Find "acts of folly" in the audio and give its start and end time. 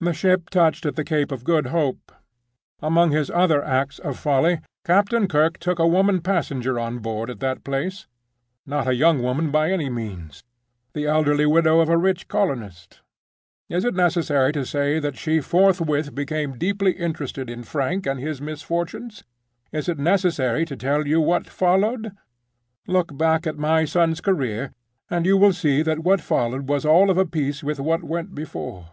3.60-4.60